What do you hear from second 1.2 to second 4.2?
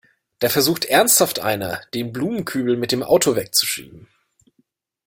einer, den Blumenkübel mit dem Auto wegzuschieben!